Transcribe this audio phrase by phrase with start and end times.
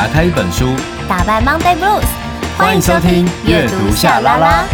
[0.00, 0.64] 打开一本书，
[1.06, 2.06] 打败 Monday Blues。
[2.56, 4.64] 欢迎收听阅读夏拉拉。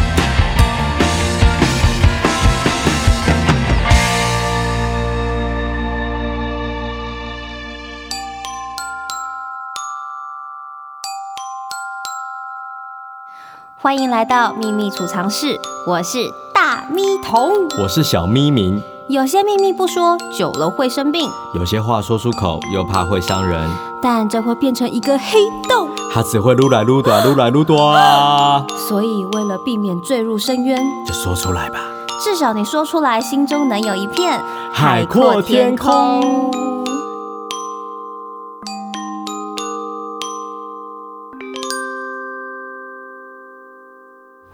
[13.76, 15.58] 欢迎来到秘密储藏室，
[15.88, 16.18] 我是
[16.54, 17.50] 大咪童，
[17.82, 18.80] 我是小咪明。
[19.08, 23.68] 有些秘密不说，久了会生病；有些话说出口，又怕会伤人。
[24.08, 25.36] 但这会变成一个黑
[25.68, 28.64] 洞，它只会撸来撸短，撸来撸短。
[28.88, 31.80] 所以为了避免坠入深渊，就说出来吧。
[32.22, 34.40] 至少你说出来，心中能有一片
[34.72, 36.22] 海阔天空。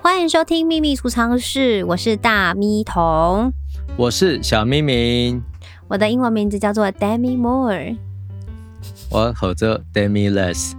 [0.00, 3.52] 欢迎收听秘密储藏室，我是大咪童。
[3.98, 5.42] 我是小咪咪，
[5.88, 7.98] 我的英文名字叫做 Demi Moore。
[9.12, 10.72] 我吼着 Demi Less，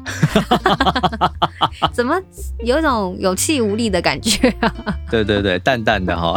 [1.93, 2.19] 怎么
[2.63, 4.73] 有一种有气无力的感觉啊？
[5.11, 6.35] 对对对，淡淡的哈，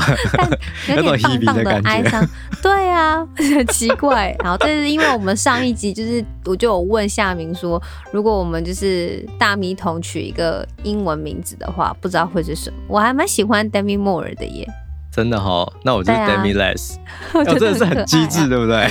[0.94, 2.28] 有点淡淡的哀伤。
[2.62, 4.36] 对啊，很 奇怪。
[4.41, 12.77] 然后这是因为我们上一集就是我就有问夏明说，如果我们就是大迷童取一个英文名字的话，不知道会是什么？
[12.88, 14.69] 我还蛮喜欢 Demi Moore 的耶。
[15.17, 16.97] 真的哈，那我就是 Demi Less，
[17.33, 18.86] 我真的是很机智，对不对？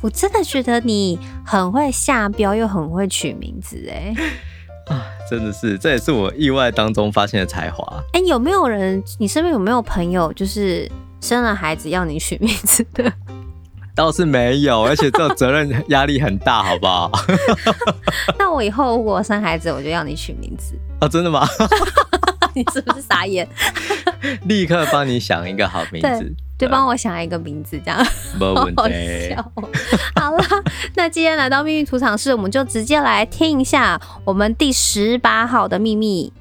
[0.00, 4.14] 我真的觉得你很会下标，又很会取名字，哎，
[4.88, 7.84] 啊，真的是，这也是我意外当中发现的才华。
[8.12, 9.02] 哎，有没有人？
[9.18, 10.88] 你身边有没有朋友，就是
[11.20, 13.12] 生了孩子要你取名字的？
[13.96, 17.10] 倒是没有，而且这责任压力很大，好不好？
[18.38, 21.08] 那我以后如果生孩子，我就要你取名字啊？
[21.08, 21.48] 真的吗？
[22.56, 23.46] 你是不是傻眼？
[24.48, 28.04] 立刻帮你想一个好名字，对，帮我想一个名字，这样
[28.40, 28.80] 没问题。
[28.80, 29.52] 好笑。
[30.14, 30.42] 好了，
[30.94, 36.32] 那今天来到秘密储藏室，我们就直接来听一下我们第十八号的秘密，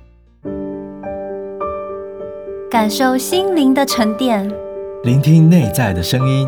[2.71, 4.49] 感受心灵的沉淀，
[5.03, 6.47] 聆听内在的声音，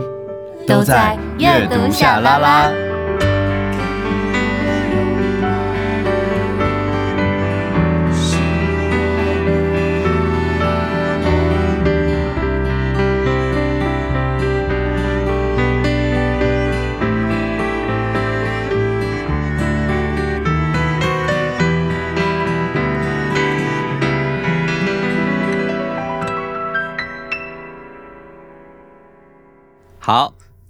[0.66, 2.87] 都在阅读下拉拉。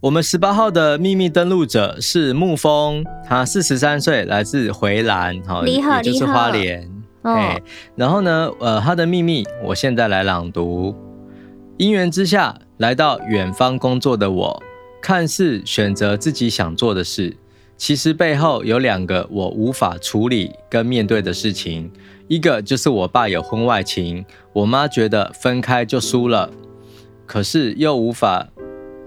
[0.08, 6.90] 我们十八号的秘密登录者是沐风，他四十三岁，来自回兰，好，也就是花莲。
[7.24, 7.62] 哎，
[7.94, 10.96] 然后呢，呃，他的秘密，我现在来朗读。
[11.76, 14.64] 因缘之下，来到远方工作的我，
[15.02, 17.36] 看似选择自己想做的事，
[17.76, 21.92] 其实背后有两个我无法处理跟面对的事情。
[22.30, 26.50] 一个就是我爸有婚外情，我妈觉得分开就输了，
[27.26, 28.48] 可是又无法。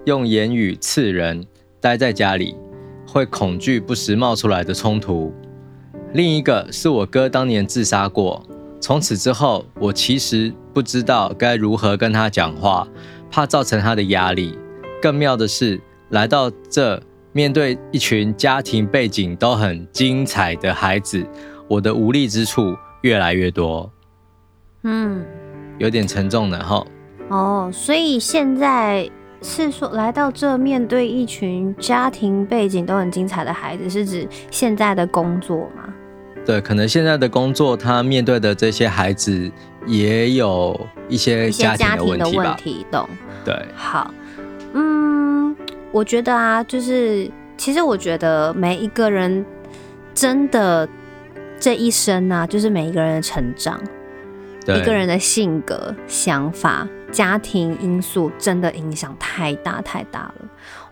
[0.06, 1.46] 用言语刺人，
[1.80, 2.56] 待在家里
[3.06, 5.32] 会恐惧不时冒出来的冲突。
[6.14, 8.42] 另一个是我哥当年自杀过，
[8.80, 12.88] 从此之后，我其实不知道该如何跟他讲话，
[13.30, 14.58] 怕造成他的压力。
[15.02, 15.78] 更妙的是，
[16.08, 17.00] 来到这
[17.32, 21.24] 面对一群家庭背景都很精彩的孩子，
[21.68, 23.90] 我的无力之处越来越多。
[24.82, 25.22] 嗯，
[25.78, 26.86] 有点沉重的哈。
[27.28, 29.08] 哦，所以现在。
[29.42, 35.92] 是说来到这面对一群家庭背景都很精彩的孩子，是指现在的工作吗？
[36.44, 39.50] 对，可能现在的工作他面对的这些孩子
[39.86, 43.08] 也有一些家庭的问题懂？
[43.44, 44.12] 对，好，
[44.72, 45.54] 嗯，
[45.92, 49.44] 我觉得啊，就是其实我觉得每一个人
[50.14, 50.88] 真的
[51.58, 53.80] 这一生啊，就是每一个人的成长，
[54.66, 56.86] 一个人的性格、想法。
[57.12, 60.34] 家庭因素真的影响太大太大了。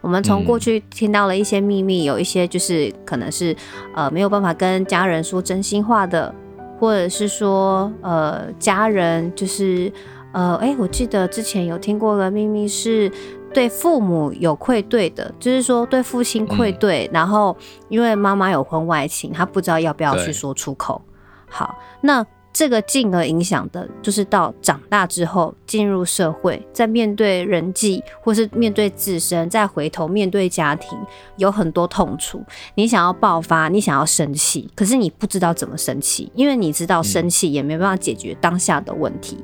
[0.00, 3.54] 我们从过去听到了一些秘密，嗯、有一些就是可能是
[3.94, 6.34] 呃没有办法跟家人说真心话的，
[6.78, 9.92] 或者是说呃家人就是
[10.32, 13.10] 呃哎，我记得之前有听过的秘密是
[13.52, 17.56] 对父母有愧对的，就是说对父亲愧对，嗯、然后
[17.88, 21.02] 因为妈妈有婚外情，他不知道要不要去说出口。
[21.48, 22.24] 好，那。
[22.58, 30.98] 这个进而影响的，就是到长大之后进入社会，在面对人际，或是面对自身，再回头面对家庭，
[31.36, 32.44] 有很多痛楚。
[32.74, 39.38] 你想要爆发，你想要生气，可是你不知道怎么生气，因为你知道生气也没办法解决当下的问题。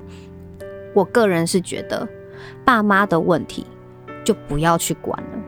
[0.93, 2.09] 我个人是觉得，
[2.65, 3.65] 爸妈的问题
[4.25, 5.39] 就不要去管了。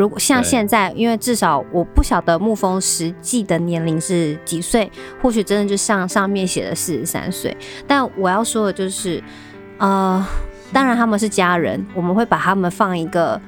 [0.00, 7.54] 如果像现在，因为至少我不晓得沐风实际的年龄是几岁，或许真的就像上面写的四十三岁。
[7.86, 9.22] 但我要说的就是，
[9.76, 10.26] 呃，
[10.72, 13.38] 当然他们是家人，我们会把他们放一个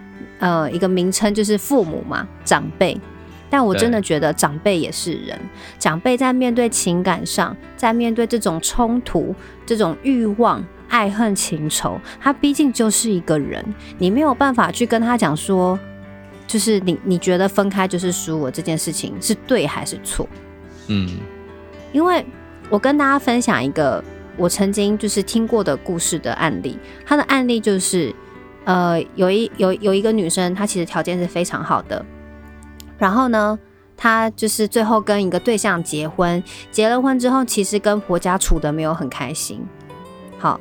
[0.40, 3.00] 呃一个名称，就是父母嘛，长辈。
[3.48, 5.40] 但我真的觉得长辈也是人，
[5.78, 9.34] 长辈在面对情感上，在面对这种冲突、
[9.64, 10.62] 这种欲望。
[10.88, 13.64] 爱恨情仇，他毕竟就是一个人，
[13.96, 15.78] 你没有办法去跟他讲说，
[16.52, 20.28] 就是你你觉得分开就是输我这件事情是对还是错？
[20.88, 21.08] 嗯，
[21.92, 22.22] 因为
[22.68, 24.04] 我跟大家分享一个
[24.36, 28.14] 我曾经就是听过的故事的案例，他的案例就是，
[28.66, 32.04] 呃，有一有有一个女生，她其实条件是非常好的，
[32.98, 33.58] 然后呢，
[33.96, 39.66] 她就是最后跟一个对象结婚，结了婚之后，其实跟婆家处的没有很开心，
[40.38, 40.60] 好。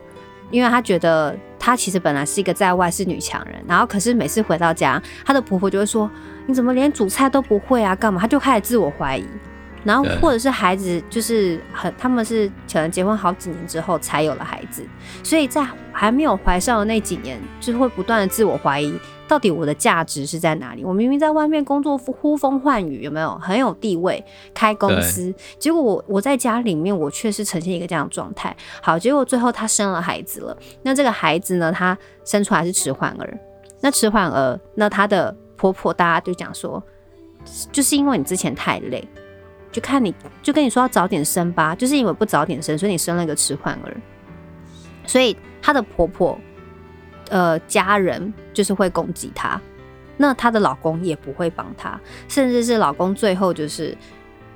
[0.51, 6.09] 因为她觉得她其实本来是一个在外是女强人，然后可是每次回到家，她的婆婆就会说
[6.47, 7.95] ：“你怎么连煮菜都不会啊？
[7.95, 9.25] 干嘛？”她就开始自我怀疑。
[9.83, 14.83] 然后或者是孩子就是很，他们是可能结婚好几年之后才有了孩子，
[15.23, 18.93] 所以在还没有怀上的那几年，就会不断的自我怀疑。
[19.31, 20.83] 到底我的价值是在哪里？
[20.83, 24.21] 我明明在外面工作呼风唤雨，有没有很有地位，
[24.53, 28.53] 开公司，结果我我在家里面，我却是呈现一个这样的状态。
[28.81, 30.57] 好，结果最后她生了孩子了。
[30.83, 33.39] 那这个孩子呢，她生出来是迟缓儿。
[33.79, 36.83] 那迟缓儿，那她的婆婆大家就讲说，
[37.71, 39.07] 就是因为你之前太累，
[39.71, 40.13] 就看你
[40.43, 43.95] 就跟你说要早点生吧，就是因为不早点生，所以你生了一个迟缓儿。
[45.05, 46.37] 所以她的婆婆。
[47.29, 49.59] 呃，家人就是会攻击她，
[50.17, 53.97] 那她的老公也不会帮她，甚至是老公最后就是，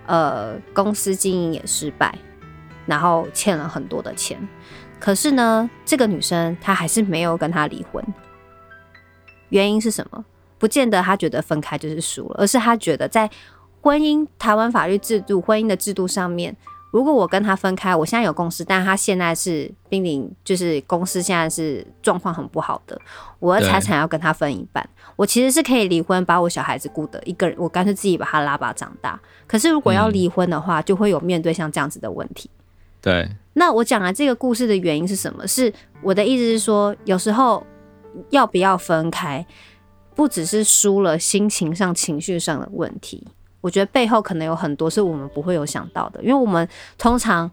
[0.06, 2.18] 呃，公司经营也失败，
[2.86, 4.38] 然后欠了很多的钱。
[5.00, 8.03] 可是呢，这个女生她还是没有跟他离婚，
[9.50, 10.24] 原因是什么？
[10.57, 13.30] 不见得她觉得分开就是输了，而是她觉得在
[13.81, 16.56] 婚姻台湾法律制度、婚姻的制度上面。
[16.92, 22.98] 如果我跟他分开，我现在有公司，但他现在是濒临，就是公司现在是状况很不好的，
[23.40, 24.88] 我的财产要跟他分一半。
[25.18, 29.20] 我其实是可以离婚，把我小孩子顾得一个人，我干脆自己把他拉拔长大。
[29.46, 32.50] 可是如果要离婚的话，就会有面对像这样子的问题。
[33.02, 33.30] 对。
[33.54, 35.46] 那我讲了这个故事的原因是什么？
[35.48, 37.66] 是我的意思是说，有时候
[38.30, 39.46] 要不要分开，
[40.16, 43.28] 不只是输了心情上、情绪上的问题。
[43.65, 46.69] 我觉得背后可能有很多是我们不会有想到的，因为我们
[47.00, 47.50] 通常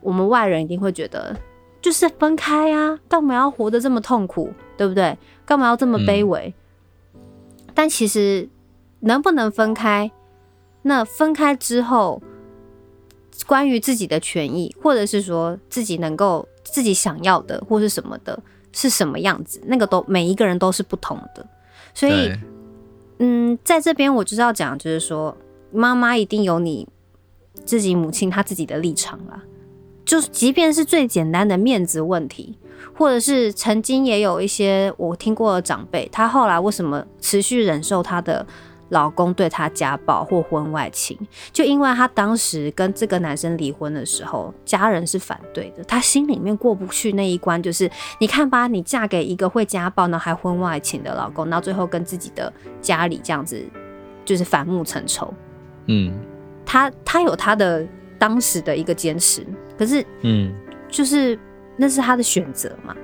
[0.00, 1.32] 我们外人一定会觉得
[1.80, 5.16] 就是分开啊，干嘛要活得这么痛苦，对不对？
[5.46, 6.52] 干嘛要这么卑微？
[7.14, 7.20] 嗯。
[7.72, 8.48] 但其实
[8.98, 10.10] 能不能分开，
[10.82, 12.20] 那分开之后，
[13.46, 18.36] 关于自己的权益，或者是说自己能够自己想要的或是什么的，
[18.72, 21.46] 是什么样子，那个都每一个人都是不同的，
[21.94, 22.32] 所以，
[23.24, 25.36] 嗯，在这边我就是要讲，就是说。
[25.76, 26.86] 妈妈一定有你
[27.64, 29.42] 自己母亲她自己的立场啦，
[30.04, 32.56] 就是即便是最简单的面子问题，
[32.96, 38.46] 或者是曾经也有一些我听过的长辈，他后来为什么持续忍受他的
[38.94, 41.18] 老公对她家暴或婚外情，
[41.52, 52.50] 就因为她当时跟这个男生离婚的时候，家人是反对的，她心里面过不去那一关，就是你看吧，你嫁给一个会家暴呢还婚外情的老公，到最后跟自己的
[52.80, 53.60] 家里这样子
[54.24, 55.34] 就是反目成仇。
[55.86, 56.14] 嗯，
[56.64, 57.84] 她她有她的
[58.16, 59.44] 当时的一个坚持，
[59.76, 60.54] 可是嗯，
[60.88, 61.36] 就是
[61.76, 62.94] 那是她的选择嘛，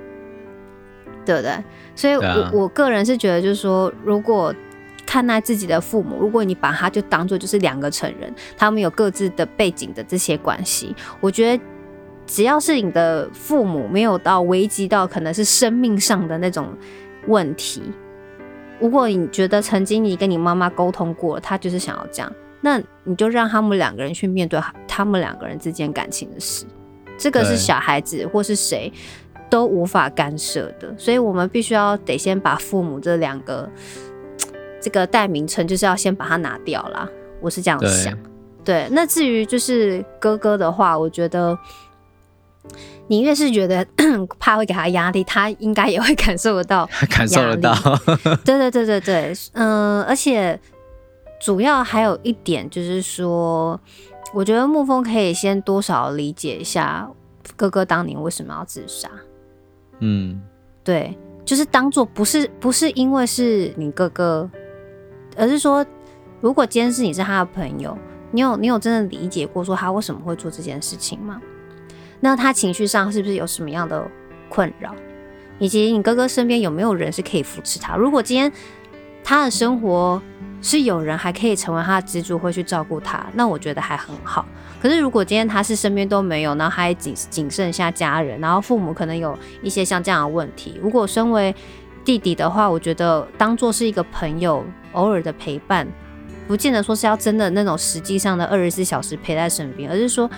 [1.27, 1.53] 对不对？
[1.97, 4.55] 所以我，我我个人是觉得，就是说，如果
[5.11, 11.65] 看待自己的父母，如果你把他就当做就是两个成人，他们有各自的背景的这些关系，我觉得
[12.29, 16.69] 只要是你的父母没有到危及到可能是生命上的那种
[17.27, 17.83] 问题，
[18.79, 22.33] 如果你觉得曾经你跟你妈妈沟通过，他就是想要这样。
[22.61, 26.65] 那你就让他们两个人去面对他们两个人之间感情的事，
[27.19, 28.93] 这个是小孩子或是谁
[29.51, 33.69] 都无法干涉的，所以我们必须要得先把父母这两个
[34.81, 37.09] 这个代名称，就是要先把它拿掉啦。
[37.41, 38.17] 我是这样想。
[38.65, 41.59] 对，那至于就是哥哥的话，我觉得
[43.09, 43.87] 你越是觉得
[44.39, 47.75] 怕会给他压力，他应该也会感受得到， 感受得到。
[48.45, 50.59] 对对对对对，嗯、呃，而且。
[51.43, 53.81] 主要还有一点就是说，
[54.35, 57.11] 我觉得沐风可以先多少理解一下
[57.57, 59.09] 哥哥当年为什么要自杀。
[60.01, 60.39] 嗯，
[60.85, 64.51] 对，就是当做不是不是因为是你哥哥，
[65.41, 65.85] 而是说，
[66.41, 67.97] 如果今天是你是他的朋友，
[68.31, 71.41] 你有你有真的理解过说他为什么会做这件事情吗？
[72.21, 74.07] 那他情绪上是不是有什么样的
[74.49, 74.95] 困扰？
[75.59, 77.97] 以及你哥哥身边有没有人是可以扶持他？
[77.97, 78.53] 如果今天。
[79.23, 80.21] 他的生活
[80.63, 84.47] 是有人还可以成为他的支柱，会去照顾他，那我觉得还很好。
[84.81, 91.55] 可是如果今天他是身边都没有，然后还仅仅剩下家人，然后父母可能有一些像这样的问题，如果身为
[92.11, 94.65] 弟弟的话，我觉得当做是一个朋友，
[94.95, 95.87] 偶尔的陪伴，
[96.49, 100.29] 不见得说是要真的那种实际上的二十四小时陪在身边，而是说，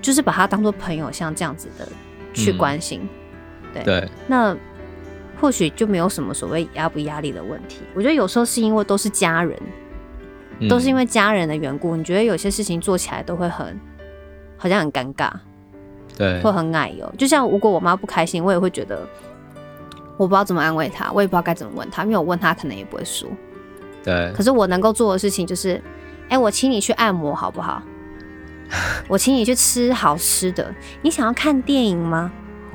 [0.00, 1.86] 就是把他当做朋友，像这样子的
[2.32, 3.02] 去关心。
[3.04, 4.56] 嗯、对，对，那
[5.38, 7.82] 或许就没有什么所谓压不压力的问题。
[7.94, 9.60] 我觉得有时候是因为都是家人，
[10.66, 13.78] 都是因为家人的缘故，你觉得有些事情做起来都会很，
[14.56, 15.30] 好像很尴尬，
[16.16, 17.12] 对，会很矮油。
[17.18, 19.06] 就像如果我妈不开心，我也会觉得。
[20.20, 23.26] 我不知道怎么安慰他，我也不知道该怎么问他，因为我问他可能也不会说。
[24.04, 24.30] 对。
[24.34, 25.76] 可是我能够做的事情就是，
[26.24, 27.82] 哎、欸，我请你去按摩好不好？
[29.08, 30.74] 我请你去吃好吃的。
[31.00, 32.30] 你想要看电影吗？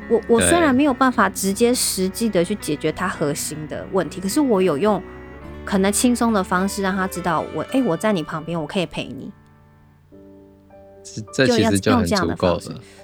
[0.09, 4.99] 我我虽然没有办法直接实际的去解决他核心的问题，可是我有用
[5.63, 9.31] 可能轻松的方式让他知道我，哎、欸，我在你旁边，我可以陪你。
[11.31, 12.61] 这其实就很足够了。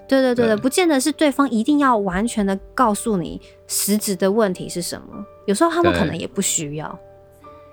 [0.08, 7.00] 对对对对，不见得是对方一定要完全的告诉你实质的问题是什么，有时候他们可能也不需要，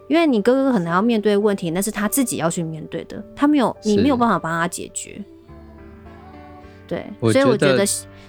[0.07, 5.21] 因为你哥哥可能要面对问题，那是他自己要去面对的，他没有，你没有办法帮他解决。
[6.87, 7.85] 对，所以我觉得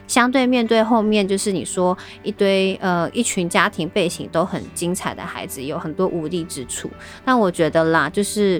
[0.07, 6.89] 相对面对后面就是你说一堆呃一群家庭背景都很精彩的孩子，有很多无力之处，
[7.23, 8.59] 但我觉得啦，就是。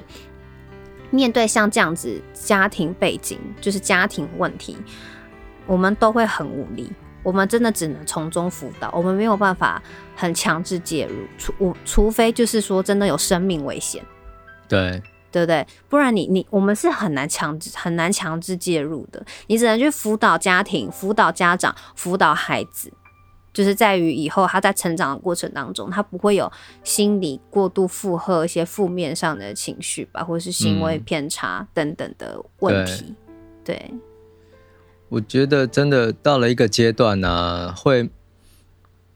[1.10, 4.76] 面对像这样子家庭背景，就是家庭问题，
[5.66, 6.90] 我们都会很无力。
[7.22, 9.82] 我们真的只能从中辅导，我们没有办法
[10.16, 14.02] 很强制介入，除除非就是说真的有生命危险，
[14.66, 15.66] 对对不对？
[15.88, 19.22] 不然你你我们是很难强制很难强制介入的。
[19.48, 22.90] 你只能去辅导家庭、辅导家长、辅导孩子。
[23.60, 26.50] 就是在于以后他在成长的过程当中，他不会有
[26.82, 33.04] 心理过度负荷一些负面上的情绪吧，或者是行为偏差等等的问题。
[33.08, 33.16] 嗯、
[33.62, 33.94] 对，对
[35.10, 38.08] 我觉得真的到了一个阶段呢、啊，会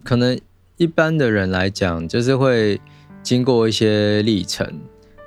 [0.02, 0.38] 可能
[0.76, 2.78] 一般的人来讲，就是会
[3.22, 4.78] 经过一些历程，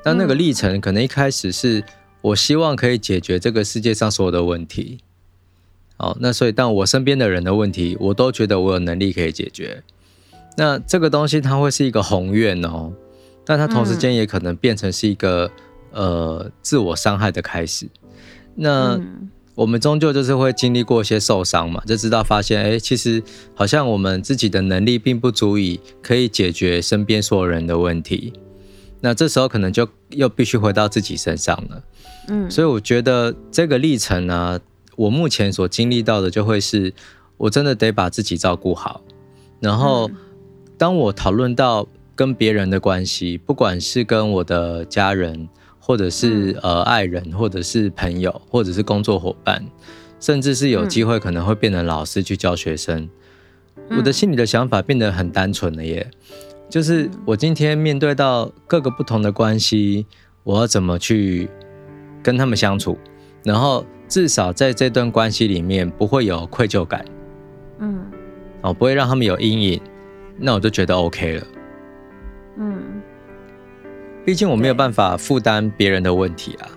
[0.04, 1.84] 但那个历程可能一开始是
[2.22, 5.00] 我希望可以解决这个世界上所有的问题。
[6.00, 9.84] 好，那所以，但我身边的人的问题，我都觉得我有能力可以解决。
[10.56, 12.94] 那这个东西它会是一个宏愿哦，
[13.44, 15.50] 但它同时间也可能变成是一个、
[15.94, 17.90] 嗯、呃自我伤害的开始。
[18.54, 19.00] 那
[19.56, 23.24] 我们终究就是会经历过一些受伤嘛，就知道发现，哎，其实
[23.56, 28.34] 好像我们自己的能力并不足以可以解决身边所有人的问题。
[29.02, 31.84] 那这时候可能就又必须回到自己身上了。
[32.28, 34.60] 嗯，所以我觉得这个历程呢、啊。
[34.98, 36.92] 我目前所经历到的，就会是
[37.38, 39.02] 我真的得把自己照顾好。
[39.60, 40.10] 然后，
[40.76, 45.48] 当我讨论到跟别人的关系，不管是跟我的家人，
[45.80, 49.64] 或者是呃爱人，或者是朋友，或者是工作伙伴，
[50.20, 53.08] 甚至是有机会可能会变成老师去教学生，
[53.92, 56.10] 我的心里的想法变得很单纯了耶。
[56.70, 60.08] 就是我今天面对到各个不同的关系，
[60.44, 61.48] 我要怎么去
[62.24, 62.98] 跟他们相处，
[63.44, 63.86] 然后。
[64.08, 67.04] 至少在这段关系里面不会有愧疚感，
[67.80, 68.00] 嗯，
[68.62, 69.82] 哦，不会让他们有阴影，
[70.38, 71.48] 那我就觉得 OK 了，
[72.58, 73.02] 嗯，
[74.26, 76.70] 毕竟我没有办法负担别人的问题啊，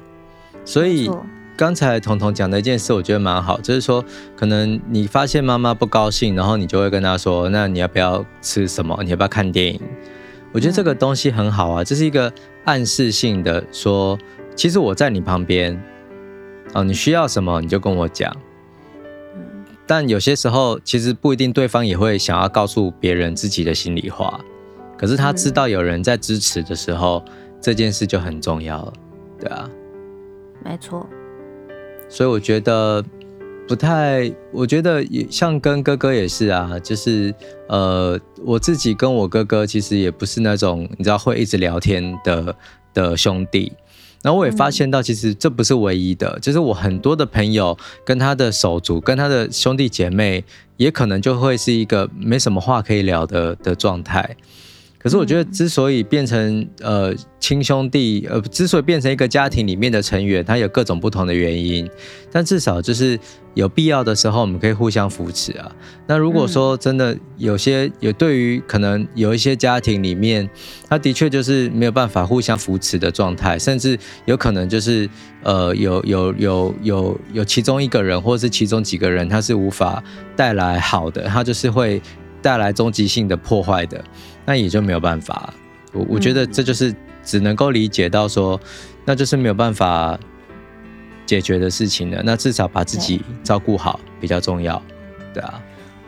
[0.65, 1.09] 所以
[1.57, 8.99] 刚才彤彤讲的一件事，我觉得蛮好，就是说，可能你发现妈妈不高兴，然后你就会跟她说，那你要不要吃什么？
[9.05, 9.81] 你要不要看电影？
[10.53, 12.33] 我觉得这个东西很好啊，这是一个
[12.65, 14.19] 暗示性的说，
[14.57, 15.81] 其实我在你旁边。
[16.75, 18.35] 哦，你需要什么你就跟我讲。
[19.87, 24.41] 但有些时候其实不一定，对方也会想要告诉别人自己的心里话。
[24.97, 27.25] 可是他知道有人在支持的时候，
[27.61, 28.93] 这件事就很重要了，
[29.41, 29.69] 对啊。
[30.65, 31.05] 没错。
[32.09, 33.03] 所以我觉得
[33.67, 37.35] 不太，我觉得也像跟哥哥也是啊，就是
[37.69, 42.55] 呃，我自己跟我哥哥其实也不是那种你知道会一直聊天的
[42.95, 43.73] 的兄弟。
[44.23, 50.45] 然后我也发现到，其实这不是唯一的，就是我很多的朋友跟他的手足、跟他的兄弟姐妹，
[50.77, 54.37] 也可能就会是一个没什么话可以聊的的状态。
[55.02, 61.88] 可是我觉得，之所以变成呃亲兄弟，呃之所以变成一个家庭里面的成员，他有各种不同的原因，
[62.30, 63.19] 但至少就是
[63.54, 65.73] 有必要的时候，我们可以互相扶持啊。
[66.07, 70.47] 那如果说真的有些有对于可能有一些家庭里面，
[70.87, 75.09] 他的确就是没有办法互相扶持的状态，甚至有可能就是
[75.42, 80.04] 呃有有有有有其中一个人或者是其中几个人，他是无法
[80.37, 82.02] 带来好的，他就是会
[82.42, 84.04] 带来终极性的破坏的。
[84.50, 85.54] 那也就没有办法，
[85.92, 86.92] 我我觉得这就是
[87.23, 88.61] 只能够理解到说，
[89.04, 90.19] 那就是没有办法
[91.25, 92.21] 解决的事情了。
[92.25, 94.83] 那至少把自己照顾好比较重要，
[95.33, 95.62] 对啊。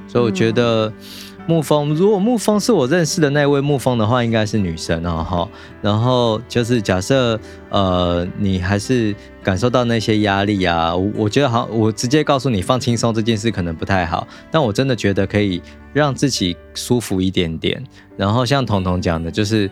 [0.08, 0.92] 所以我觉得。
[1.48, 5.48] 沐风，如果沐风是我认识的那位沐风的话，应该是女生哦，哈。
[5.80, 15.60] 然后就是假设，呃，你还是感受到那些压力啊，我我觉得好，我直接告诉你放轻松这件事可能不太好，但我真的觉得可以
[15.92, 17.82] 让自己舒服一点点。
[18.16, 19.68] 然后像彤彤讲的，就是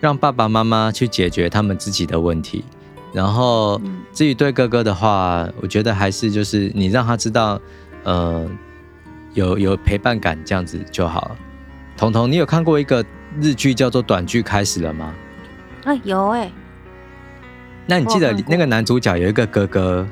[0.00, 2.64] 让爸爸妈妈去解决他们自己的问题。
[3.12, 3.78] 然后
[4.14, 7.60] 至于对哥哥的话，我觉得还是就是你让他知道，
[8.04, 8.48] 呃。
[9.34, 11.36] 有有陪伴感，这样子就好了。
[11.96, 13.04] 彤彤，你有看过一个
[13.40, 15.14] 日剧叫做《短剧开始了》吗？
[15.84, 16.52] 啊，有哎、欸。
[17.86, 20.06] 那你记得那个男主角有一个哥哥，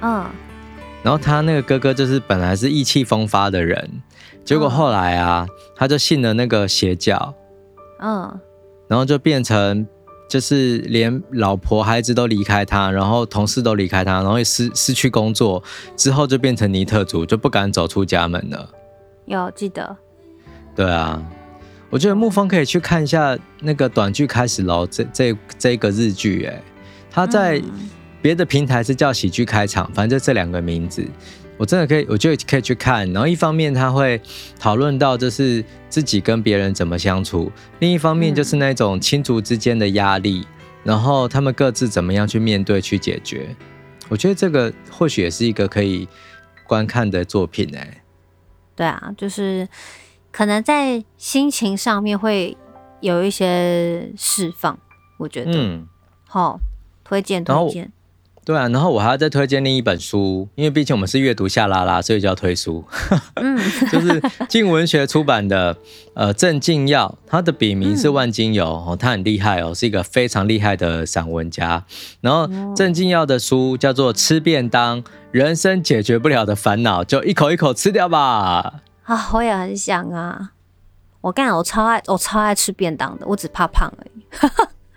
[0.00, 0.24] 嗯，
[1.02, 3.90] 然后他那个哥哥就是本来是意气风发的人，
[4.44, 5.46] 结果后来啊，
[5.76, 7.34] 他就信了那个邪教，
[8.00, 8.40] 嗯，
[8.88, 9.86] 然后就变成。
[10.30, 15.60] 就是连老婆孩子都离开他，然后同事都离开他，然后失失去工作
[15.96, 18.70] 之后就变成尼特族，就不敢走出家门了。
[19.26, 19.96] 有记得？
[20.76, 21.20] 对啊，
[21.90, 26.62] 我觉得沐风可以去看一下那个短剧开始喽，这这这个日剧，哎，
[27.10, 27.60] 他在
[28.22, 31.04] 别的平台是叫喜剧开场，反正就这两个名字。
[31.60, 33.06] 我真的可以，我觉得可以去看。
[33.12, 34.18] 然后一方面他会
[34.58, 40.46] 讨论到就是自己跟别人怎么相处，另一方面就是那种亲族之间的压力，
[40.82, 43.54] 然后他们各自怎么样去面对去解决。
[44.08, 46.08] 我觉得这个或许也是一个可以
[46.66, 48.02] 观看的作品哎。
[48.74, 49.68] 对啊，就是
[50.32, 52.56] 可能在心情上面会
[53.00, 54.78] 有一些释放，
[55.18, 55.52] 我觉得。
[55.54, 55.86] 嗯。
[56.26, 56.58] 好，
[57.04, 57.92] 推荐推荐。
[58.42, 62.84] 对啊，然后我还要再推荐另一本书，因为毕竟我们是阅读下拉拉，所以就要推书。
[63.34, 63.56] 嗯，
[63.92, 65.76] 就是静文学出版的
[66.14, 71.84] 呃郑敬耀，他的笔名是万金油哦，他很厉害哦，是一个非常厉害的散文家。
[72.22, 78.80] 然后郑敬耀的书叫做《吃便当》，人生解决不了的烦恼就一口一口吃掉吧。
[79.04, 80.52] 啊，我也很想啊，
[81.20, 84.24] 我干，我超爱我超爱吃便当的，我只怕胖而已。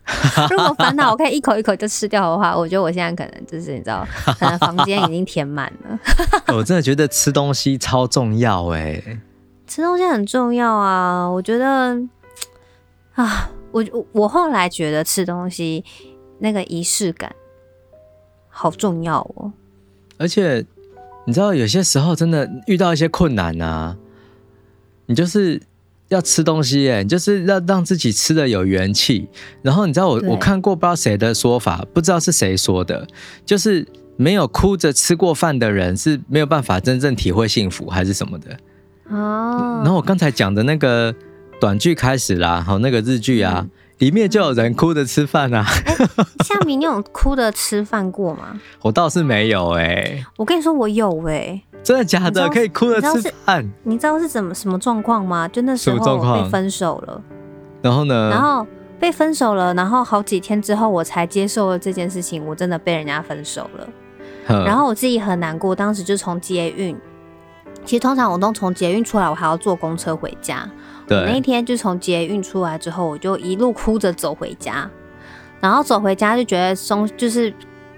[0.51, 4.05] 如果烦恼我可以一口一口就吃掉的话，我觉得我现在可能就是你知道，
[4.39, 5.99] 可能房间已经填满了。
[6.55, 9.01] 我真的觉得吃东西超重要哎，
[9.65, 11.25] 吃东西很重要啊！
[11.27, 11.97] 我觉得
[13.15, 15.83] 啊，我我后来觉得吃东西
[16.39, 17.33] 那个仪式感
[18.49, 19.51] 好重要哦。
[20.17, 20.65] 而且
[21.25, 23.95] 你知道，有些时候真的遇到一些困难啊，
[25.05, 25.61] 你就是。
[26.09, 29.27] 要吃东西耶，就是要让自己吃的有元气。
[29.61, 33.07] 然后你知道我我看过不知道谁的说法，不知道是谁说的，
[33.45, 38.57] 就是没有哭着吃过饭的人是没有办法真正体会幸福，还是什么的。
[39.09, 39.81] 哦。
[39.83, 41.13] 然后我刚才讲的那个
[41.59, 43.67] 短剧开始啦，好，那个日剧啊，
[43.99, 45.65] 里面就有人哭着吃饭啊。
[46.43, 48.59] 夏米，你有哭着吃饭过吗？
[48.81, 50.25] 我倒是没有哎。
[50.37, 51.61] 我跟你说，我有哎。
[51.83, 52.47] 真的假的？
[52.49, 53.69] 可以哭着吃饭？
[53.83, 55.47] 你知道是怎么什么状况吗？
[55.47, 57.21] 就那时候被分手了，
[57.81, 58.29] 然后呢？
[58.29, 58.65] 然后
[58.99, 63.87] 被分手了，然后好几天之后我才接受了这件事情，我真的被人家分手了。
[64.65, 66.97] 然后我自己很难过，当时就从捷运，
[67.85, 70.69] 其实通常我都从捷运出来，我还要坐公车回家。
[71.07, 74.89] 对，我那一天就从捷运出来之后，我就一路哭着走回家，
[75.59, 77.53] 然后走回家就觉得松，就是。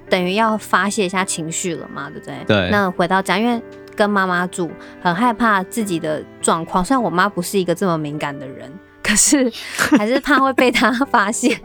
[0.08, 2.36] 等于要发泄一下情绪了嘛，对不对？
[2.46, 2.70] 对。
[2.70, 3.60] 那回到家，因为
[3.96, 4.70] 跟妈妈住，
[5.02, 6.86] 很害怕自己的状况。
[6.86, 9.52] 虽然我妈不是一个这么敏感的人，可是
[9.98, 11.60] 还是怕会被她发现。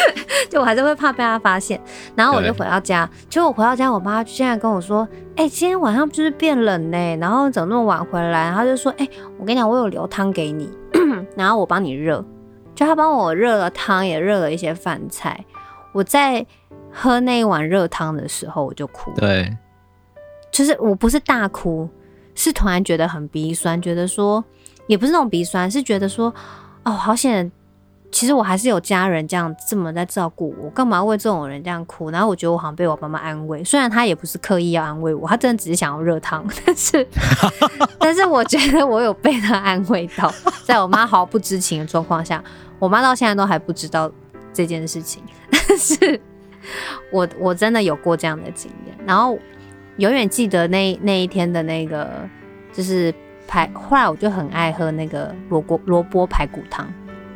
[0.50, 1.80] 就我还是会怕被他发现。
[2.14, 10.70] 然后我就回到家，结果我回到家，我妈现在跟我说：“哎、欸，今天晚上就是变冷呢，然后怎么那么晚回来？”然后就说：“哎、欸，我跟你讲，我有留汤给你，
[11.36, 12.24] 然后我帮你热。”
[12.74, 15.44] 就她帮我热了汤，也热了一些饭菜。
[15.92, 16.46] 我在。
[16.94, 19.10] 喝那一碗热汤的时候，我就哭。
[19.16, 19.56] 对，
[20.50, 21.88] 就是我不是大哭，
[22.34, 24.44] 是突然觉得很鼻酸，觉得说
[24.88, 26.26] 也不是那种鼻酸，是觉得说
[26.84, 27.50] 哦，好险，
[28.12, 32.10] 其实我还是有家人这样这么在照顾我，干嘛为这种人这样哭？
[32.10, 37.08] 然后我觉得我好像被我妈妈安慰，虽然她也不是刻意要安慰我，她真的只是想要热汤， 但是
[37.98, 40.32] 但是我觉得我有被她安慰到，
[40.64, 42.44] 在我妈毫不知情的状况下，
[42.78, 44.08] 我妈到现在都还不知道
[44.52, 46.20] 这件事情， 但是。
[47.10, 49.36] 我我真的有过这样的经验，然后
[49.96, 52.08] 永远记得那那一天的那个
[52.72, 53.12] 就是
[53.48, 56.86] 排，后来我就很爱喝那个萝卜萝卜排骨汤。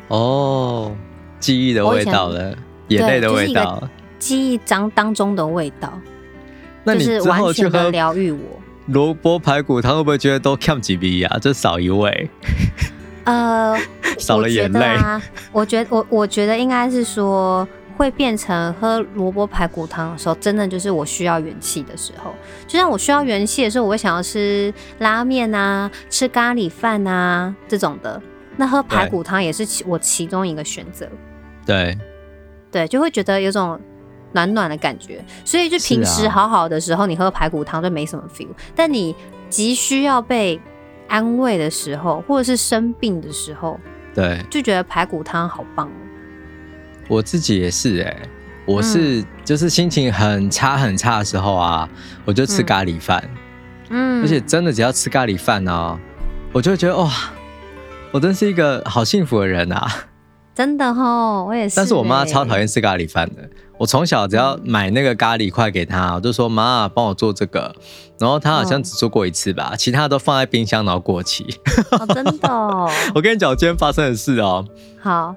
[0.08, 0.96] 哦，
[1.40, 2.54] 记忆的味道了，
[2.88, 5.92] 眼泪的味道，就是、记忆当当中的味道。
[6.84, 8.38] 那你之后去喝疗愈我
[8.86, 11.38] 萝卜排骨汤会不会觉得都欠几杯啊？
[11.38, 12.30] 就少一味。
[13.24, 13.76] 呃，
[14.18, 14.96] 少了眼泪。
[15.50, 17.66] 我觉得我我觉得应该是说，
[17.96, 22.32] 会变成喝萝卜排骨汤的时候，真的就是我需要元气的时候。
[22.68, 28.22] 就像我需要元气的时候，我会想要吃拉面啊，吃咖喱饭啊这种的。
[28.56, 31.08] 那喝排骨汤也是其我其中一个选择。
[31.64, 31.96] 对，
[32.70, 33.78] 对，就会觉得有种
[34.32, 35.24] 暖暖的感觉。
[35.44, 38.48] 所以就平时好好的时候，你喝排骨汤就没什么 feel。
[38.74, 39.14] 但你
[39.48, 40.60] 急需要被
[41.08, 43.78] 安慰的时候，或者是生病的时候，
[44.14, 45.90] 对，就觉得排骨汤好棒。
[47.08, 48.28] 我自己也是哎、欸，
[48.64, 51.88] 我是就是心情很差很差的时候啊，
[52.24, 53.22] 我就吃咖喱饭，
[53.90, 55.96] 嗯，而且真的只要吃咖喱饭哦，
[56.52, 57.08] 我就会觉得哇，
[58.16, 59.86] 我真是一个好幸福的人啊，
[60.54, 61.76] 真的哦，我也是、欸。
[61.76, 67.76] 但是我妈超讨厌吃咖喱饭的，我从小只要买那个咖喱块给她，我就说妈帮我做这个，
[68.18, 71.44] 然后她好像只做过一次吧，其他都放在冰箱然后过期。
[71.90, 74.64] 哦、真的、哦， 我跟你讲我今天发生的事哦，
[74.98, 75.36] 好。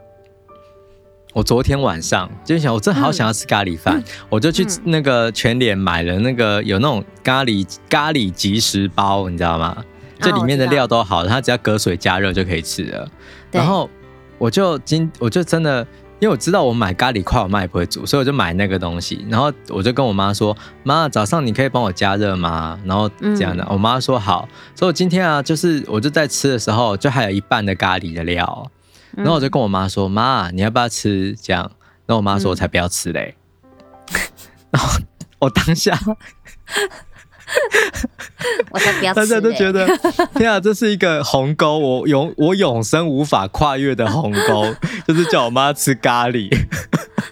[1.33, 9.83] 我昨天晚上就想，我真好想要吃咖喱饭，嗯、我就去那个全联买了那个有那种咖喱咖喱即食包，你知道吗？
[10.19, 13.09] 这里面的料都好，它只要隔水加热就可以吃了。
[13.51, 13.89] 然后
[14.37, 15.85] 我就今我就真的，
[16.19, 19.25] 因为我知道我买咖喱块我妈也不会煮，所以我就买那个东西。
[19.29, 24.47] 然后我就跟我妈说：“妈，早上你可以帮我加热吗？”然后这样的，嗯、我妈说好。
[24.75, 28.69] 所以我今天啊，就是我就在吃的时候，就还有一半的咖喱的料。
[29.15, 31.63] 然后我就跟我妈说：“妈，你要不要吃？”这样，
[32.05, 33.35] 然后我妈说：“我才不要吃嘞。
[34.11, 34.19] 嗯
[34.71, 34.99] ”然后
[35.39, 35.97] 我当下，
[38.71, 39.19] 我才不要吃。
[39.19, 39.87] 大家都觉得，
[40.35, 44.73] 天啊，这是一个鸿沟，我永我永生无法跨越的鸿沟，
[45.07, 46.49] 就是叫我妈吃咖喱。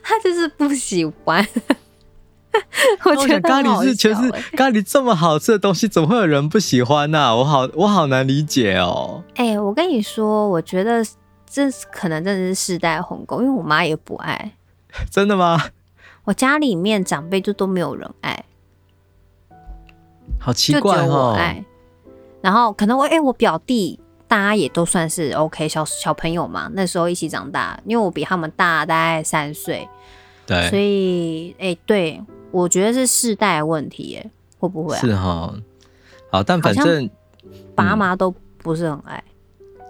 [0.03, 1.45] 她就是不喜欢。
[3.05, 7.35] 我觉得咖喱是全是咖喱这么好吃的东西，怎么会有人不喜欢呢？
[7.37, 9.23] 我好我好难理解哦。
[9.35, 11.05] 哎，我跟你说，我觉得。
[11.49, 14.51] 这可能真的是世代鸿沟，因为我妈也不爱。
[15.09, 15.69] 真的吗？
[16.25, 18.43] 我家里面长辈就都没有人爱，
[20.39, 21.33] 好奇怪哦。
[21.33, 21.63] 我爱，
[22.41, 29.87] 然后可能我哎、欸，我表弟大家也都算是 OK 小小朋友嘛，那时候一起长大，因为我比他们大大概三岁，
[30.45, 32.21] 对，所以哎、欸，对，
[32.51, 34.99] 我觉得是世代问题，耶，会不会、啊？
[34.99, 35.53] 是哈，
[36.31, 37.09] 好，但反正
[37.75, 39.23] 爸妈都不是很爱。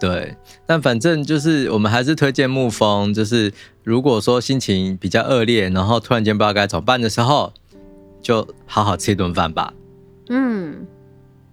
[0.00, 7.52] 对，但反正就是我们还是推荐沐风，就是如果说心情比较恶劣，然后突然间不知道该怎么办的时候，
[8.22, 9.74] 就好好吃一顿饭吧。
[10.30, 10.86] 嗯，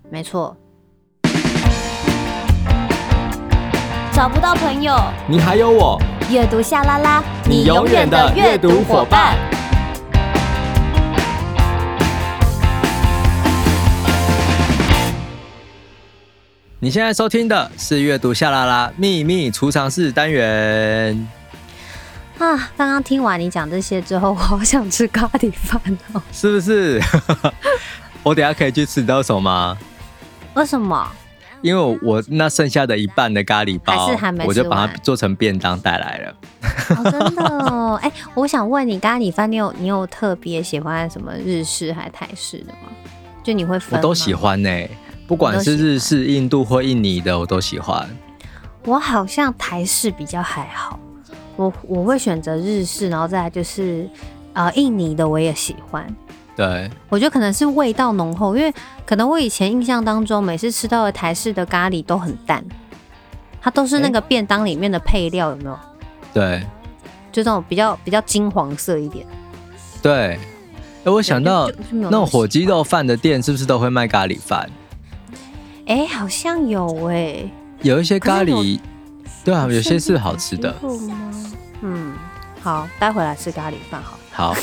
[0.09, 0.55] 没错。
[4.11, 4.97] 找不到朋友，
[5.29, 5.97] 你还有我。
[6.29, 9.37] 阅读夏拉拉，你永远的阅读伙伴。
[16.79, 21.27] 你现在收听的是阅读夏拉拉秘密储藏室单元
[22.37, 22.69] 啊！
[22.75, 25.81] 刚刚听完你讲这些之后，我好想吃咖喱饭
[26.13, 27.01] 哦，是不是？
[28.25, 29.77] 我等下可以去吃，你知道什么吗？
[30.55, 31.07] 为什么？
[31.61, 36.35] 因为我那剩下的一半的咖喱包，还是还没，我就把它做成便当带来了。
[36.97, 42.89] 哦、真的哦， 哎、欸，我想问你，咖喱饭你有你有特别喜欢什么日式还是台式的吗？
[43.43, 43.95] 就你会分？
[43.97, 44.89] 我都喜欢呢、欸。
[45.27, 48.09] 不管是日式、印度或印尼的，我都喜欢。
[48.85, 50.99] 我好像台式比较还好，
[51.55, 54.09] 我我会选择日式，然后再来就是
[54.53, 56.07] 呃印尼的我也喜欢。
[56.55, 58.73] 对，我觉得可能是味道浓厚，因为
[59.05, 62.63] 可能我以前印象当中，每次吃到的台式的咖喱都很淡，
[63.59, 65.77] 它都是那个便当里面的配料，有没有？
[66.33, 66.61] 对，
[67.31, 69.27] 就这种比较比较金黄色一点。
[70.01, 70.39] 对，
[71.03, 74.69] 哎，我想到那种火鸡肉饭的店，是不是都会卖咖喱饭？
[75.87, 78.79] 哎、欸，好像有哎、欸，有一些咖喱，
[79.43, 80.73] 对啊，有些是好吃的。
[81.81, 82.13] 嗯，
[82.61, 84.17] 好，待会来吃咖喱饭好。
[84.35, 84.53] 好，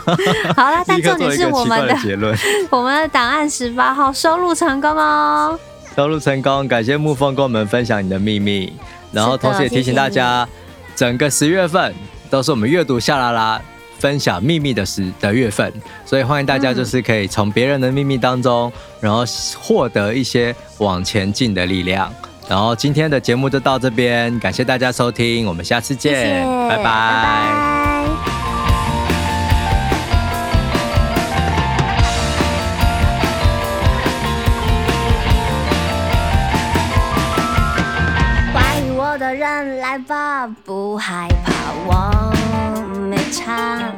[0.56, 2.36] 好啦， 但重点是我们的结论，
[2.70, 5.58] 我们的档案十八号收录成功哦，
[5.96, 8.72] 收录成功，感谢沐风跟我们分享你的秘密，
[9.12, 10.46] 然后同时也提醒大家，
[10.96, 11.94] 整个十月份
[12.28, 13.60] 都是我们阅读夏拉拉。
[13.98, 15.72] 分享秘密的时的月份，
[16.04, 19.24] 所以欢迎大家就是可以从别人的秘密当中，然后
[19.60, 22.12] 获得一些往前进的力量。
[22.48, 26.82] 然后今天的节目就到这边，感谢大家收听，我们下次见，谢谢拜拜。
[26.82, 27.81] 拜拜。
[39.92, 41.52] 来吧，不害怕
[41.84, 42.32] 我
[43.10, 43.92] 没差。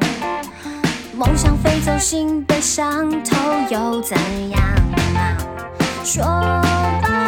[1.14, 3.36] 梦想飞走心被伤透
[3.70, 4.18] 又怎
[4.50, 4.60] 样
[5.14, 5.38] 啊？
[6.02, 7.23] 说。